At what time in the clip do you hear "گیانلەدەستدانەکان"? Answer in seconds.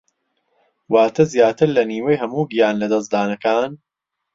2.51-3.71